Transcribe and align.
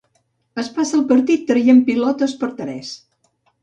Es 0.63 0.71
passa 0.77 0.95
el 1.01 1.05
partit 1.13 1.45
traient 1.53 1.85
pilotes 1.93 2.37
per 2.43 2.53
tres. 2.65 2.95